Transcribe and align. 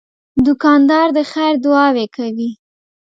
دوکاندار 0.45 1.07
د 1.17 1.19
خیر 1.31 1.53
دعاوې 1.63 2.05
کوي. 2.15 2.49